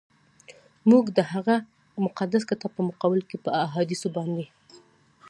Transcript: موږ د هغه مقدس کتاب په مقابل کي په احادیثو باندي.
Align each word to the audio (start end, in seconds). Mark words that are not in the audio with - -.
موږ 0.89 1.05
د 1.17 1.19
هغه 1.31 1.55
مقدس 2.05 2.43
کتاب 2.49 2.71
په 2.77 2.81
مقابل 2.89 3.21
کي 3.29 3.37
په 3.43 3.49
احادیثو 3.65 4.07
باندي. 4.15 4.45